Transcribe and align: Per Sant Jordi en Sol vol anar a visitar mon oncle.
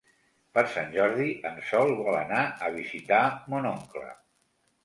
Per 0.57 0.61
Sant 0.75 0.87
Jordi 0.95 1.27
en 1.51 1.59
Sol 1.71 1.93
vol 1.99 2.17
anar 2.21 2.41
a 2.69 2.73
visitar 2.79 3.23
mon 3.55 3.69
oncle. 3.77 4.09